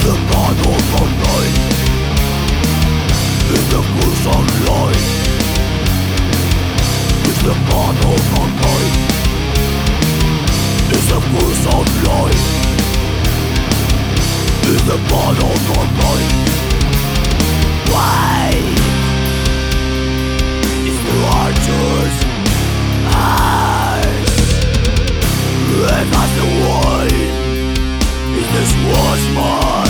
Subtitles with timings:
[0.00, 1.58] is the battle for life.
[3.52, 4.26] Is the cruise
[4.68, 5.06] life.
[7.28, 8.96] Is the battle for life.
[10.96, 11.66] Is the cruise
[12.08, 12.44] life.
[14.72, 16.32] Is the battle for life.
[17.92, 18.48] Why?
[20.88, 22.16] Is the archer's
[23.12, 24.32] eyes
[25.84, 27.40] Let us the wine
[28.52, 29.89] this was mine.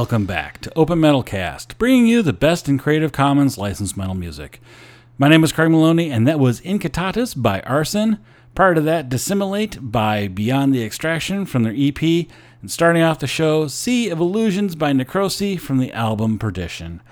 [0.00, 4.14] Welcome back to Open Metal Cast, bringing you the best in Creative Commons licensed metal
[4.14, 4.58] music.
[5.18, 8.18] My name is Craig Maloney, and that was Incitatus by Arson.
[8.54, 12.00] Prior to that, Dissimilate by Beyond the Extraction from their EP.
[12.62, 17.02] And starting off the show, Sea of Illusions by Necrosi from the album Perdition.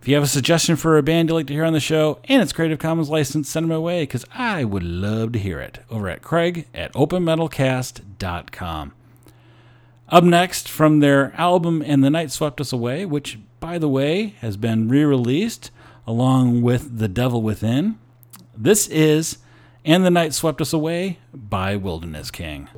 [0.00, 2.20] If you have a suggestion for a band you'd like to hear on the show
[2.26, 5.80] and it's Creative Commons licensed, send them away because I would love to hear it
[5.90, 8.92] over at Craig at openmetalcast.com.
[10.08, 14.36] Up next, from their album And the Night Swept Us Away, which, by the way,
[14.40, 15.72] has been re released
[16.06, 17.98] along with The Devil Within,
[18.56, 19.38] this is
[19.84, 22.68] And the Night Swept Us Away by Wilderness King.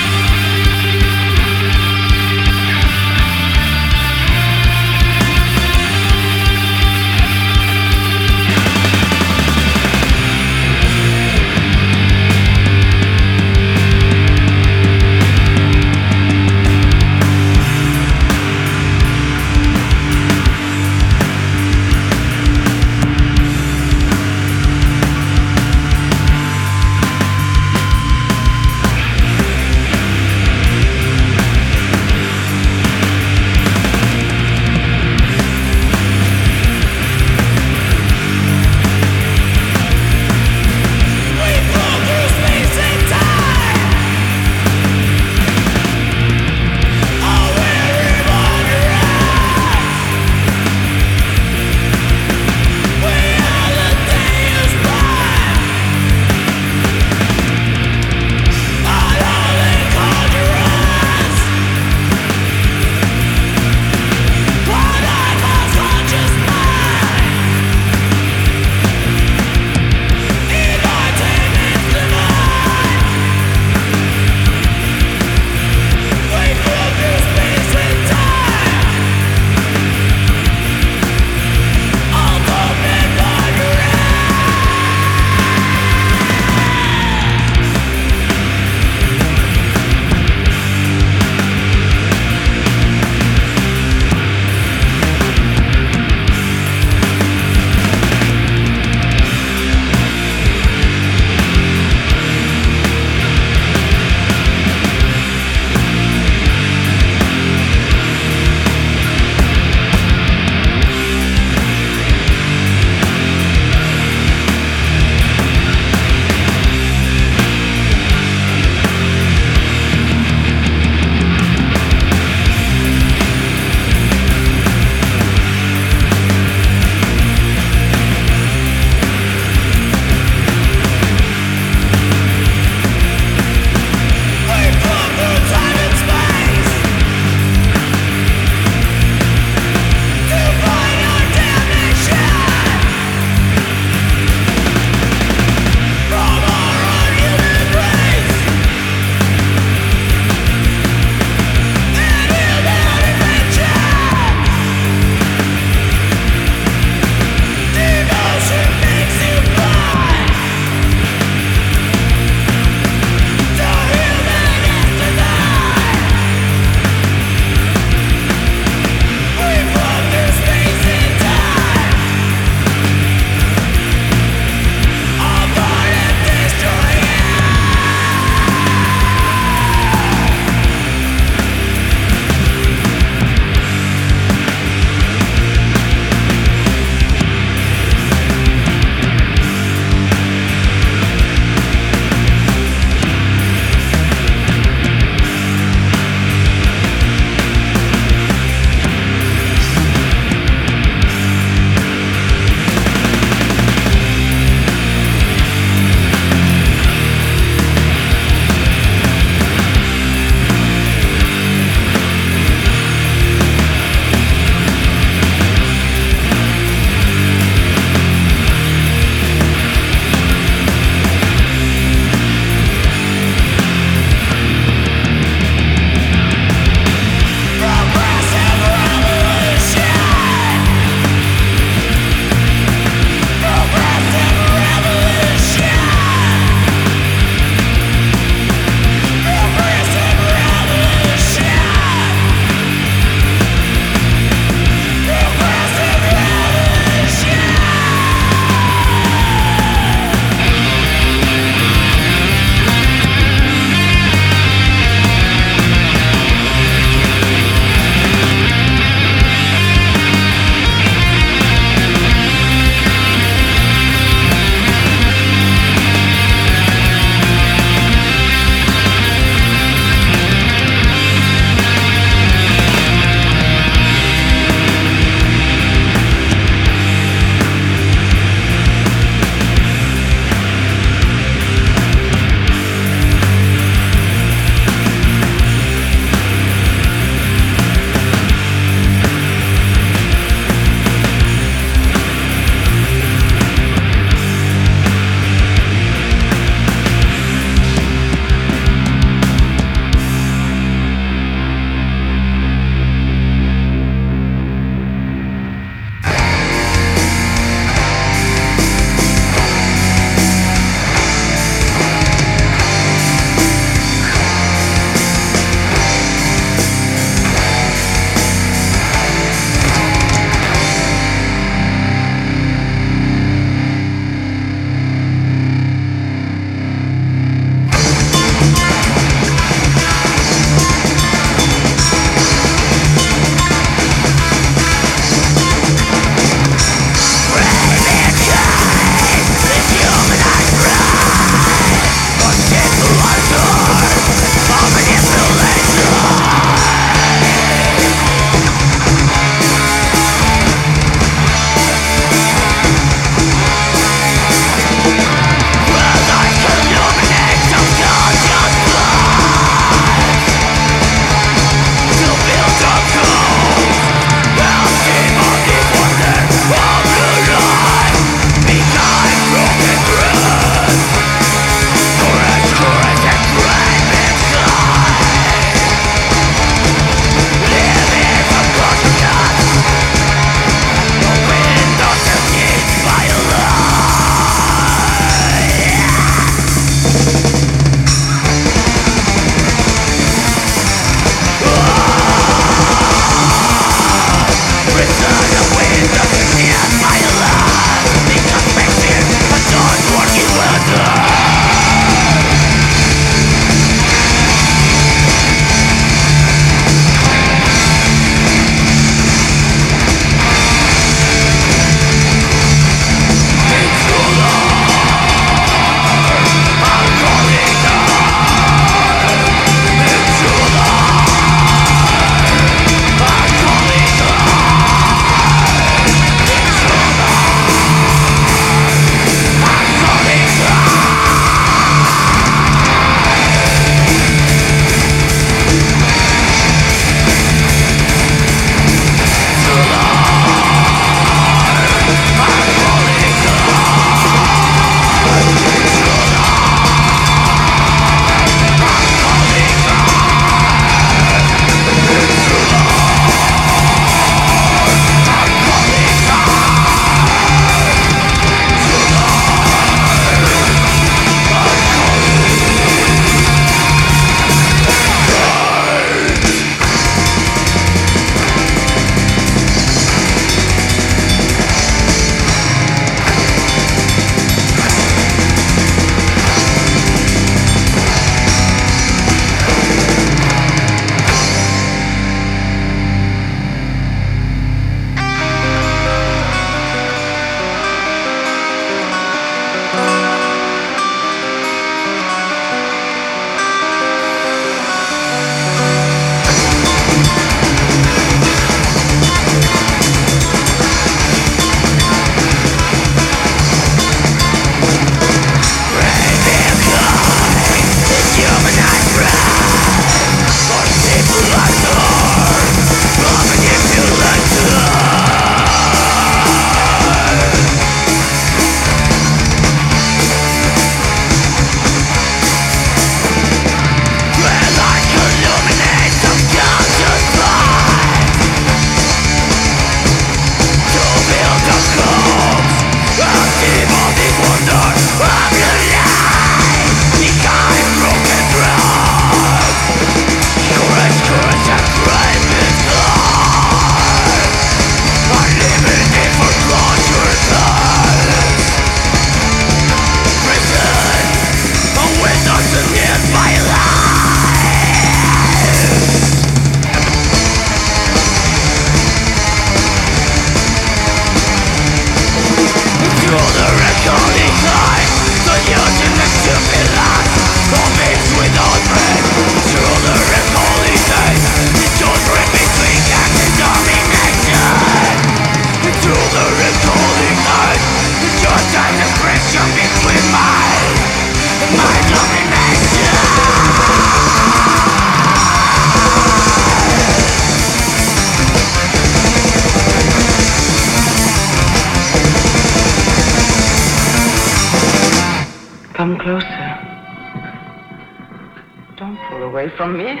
[599.60, 600.00] From me.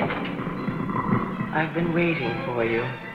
[1.52, 3.09] I've been waiting for you.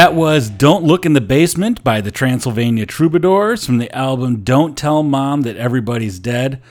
[0.00, 4.74] That was Don't Look in the Basement by the Transylvania Troubadours from the album Don't
[4.74, 6.62] Tell Mom That Everybody's Dead.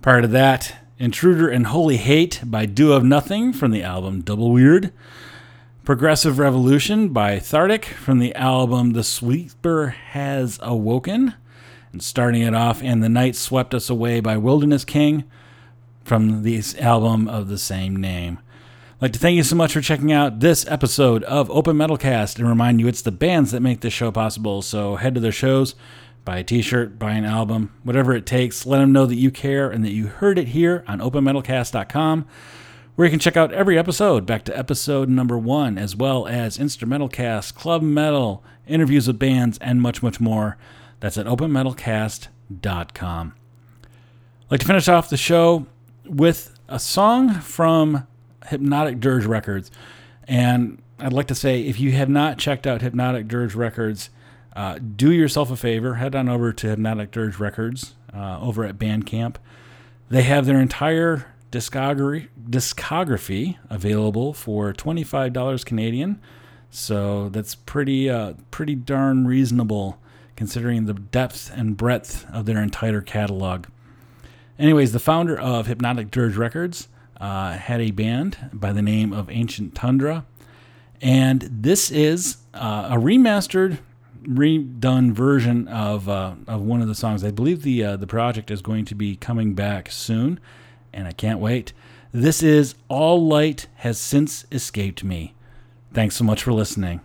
[0.00, 4.52] Part of that, Intruder and Holy Hate by Do of Nothing from the album Double
[4.52, 4.90] Weird.
[5.84, 11.34] Progressive Revolution by Thartic from the album The Sweeper Has Awoken.
[11.92, 15.24] And starting it off, And the Night Swept Us Away by Wilderness King
[16.04, 18.38] from the album of the same name.
[18.98, 21.96] I'd like to thank you so much for checking out this episode of Open Metal
[21.96, 24.60] Cast and remind you it's the bands that make this show possible.
[24.60, 25.76] So head to their shows,
[26.24, 28.66] buy a t shirt, buy an album, whatever it takes.
[28.66, 32.26] Let them know that you care and that you heard it here on openmetalcast.com,
[32.96, 36.58] where you can check out every episode back to episode number one, as well as
[36.58, 40.58] instrumental cast, club metal, interviews with bands, and much, much more.
[40.98, 43.34] That's at openmetalcast.com.
[43.84, 45.66] I'd like to finish off the show
[46.04, 48.08] with a song from
[48.46, 49.70] Hypnotic Dirge Records.
[50.26, 54.10] And I'd like to say, if you have not checked out Hypnotic Dirge Records,
[54.54, 55.94] uh, do yourself a favor.
[55.94, 59.36] Head on over to Hypnotic Dirge Records uh, over at Bandcamp.
[60.08, 62.28] They have their entire discography,
[63.70, 66.20] available for $25 Canadian.
[66.70, 69.98] So that's pretty, uh, pretty darn reasonable
[70.36, 73.66] considering the depth and breadth of their entire catalog.
[74.58, 76.88] Anyways, the founder of Hypnotic Dirge Records
[77.20, 80.24] uh, had a band by the name of Ancient Tundra,
[81.00, 83.78] and this is uh, a remastered,
[84.22, 87.24] redone version of uh, of one of the songs.
[87.24, 90.40] I believe the uh, the project is going to be coming back soon,
[90.92, 91.72] and I can't wait.
[92.12, 95.34] This is All Light Has Since Escaped Me.
[95.92, 97.00] Thanks so much for listening.